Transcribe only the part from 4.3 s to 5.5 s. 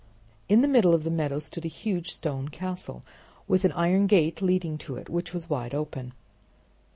leading to it, which was